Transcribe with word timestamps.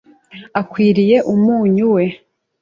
akwiriye 0.59 1.17
umunyu 1.33 1.85
we. 1.93 2.03